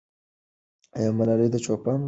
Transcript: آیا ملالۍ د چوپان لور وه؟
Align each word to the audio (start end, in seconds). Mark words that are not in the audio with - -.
آیا 0.97 1.09
ملالۍ 1.17 1.47
د 1.51 1.55
چوپان 1.65 1.93
لور 1.97 1.97
وه؟ 1.97 1.99